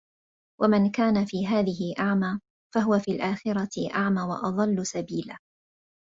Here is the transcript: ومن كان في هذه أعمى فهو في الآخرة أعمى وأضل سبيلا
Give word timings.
ومن 0.61 0.91
كان 0.91 1.25
في 1.25 1.47
هذه 1.47 1.93
أعمى 1.99 2.39
فهو 2.75 2.99
في 2.99 3.11
الآخرة 3.11 3.91
أعمى 3.93 4.21
وأضل 4.21 4.85
سبيلا 4.85 5.37